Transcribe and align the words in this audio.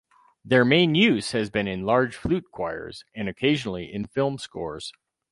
Their 0.43 0.65
main 0.65 0.95
use 0.95 1.31
has 1.33 1.51
been 1.51 1.67
in 1.67 1.85
large 1.85 2.15
flute 2.15 2.49
choirs 2.51 3.03
and 3.13 3.29
occasionally 3.29 3.93
in 3.93 4.07
film 4.07 4.39
scores. 4.39 4.93